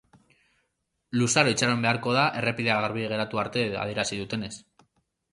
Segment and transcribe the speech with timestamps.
[1.19, 4.51] Luzaro itxaron beharko da errepidea garbi geratu arte, adierazi dutenez.